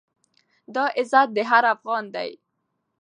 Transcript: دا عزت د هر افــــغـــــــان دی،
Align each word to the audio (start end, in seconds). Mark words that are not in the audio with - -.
دا 0.75 0.85
عزت 0.97 1.27
د 1.33 1.37
هر 1.49 1.63
افــــغـــــــان 1.73 2.05
دی، 2.15 2.31